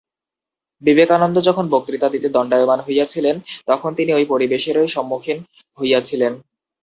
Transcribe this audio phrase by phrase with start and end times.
[0.81, 3.35] বিবেকানন্দ যখন বক্তৃতা দিতে দণ্ডায়মান হইয়াছিলেন,
[3.67, 5.37] তখন তিনি ঐ পরিবেশেরই সম্মুখীন
[5.77, 6.33] হইয়াছিলেন।